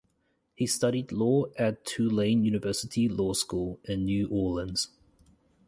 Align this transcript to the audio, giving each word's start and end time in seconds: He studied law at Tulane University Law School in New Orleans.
He 0.55 0.65
studied 0.65 1.11
law 1.11 1.45
at 1.59 1.85
Tulane 1.85 2.43
University 2.43 3.07
Law 3.07 3.33
School 3.33 3.79
in 3.83 4.03
New 4.05 4.29
Orleans. 4.29 4.89